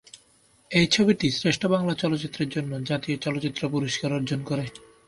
[0.71, 4.65] এই ছবিটি শ্রেষ্ঠ বাংলা চলচ্চিত্রের জন্য জাতীয় চলচ্চিত্র পুরস্কার অর্জন করে।